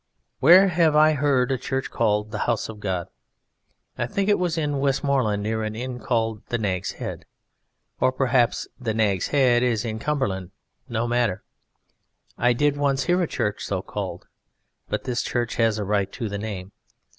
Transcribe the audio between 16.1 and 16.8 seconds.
to the name.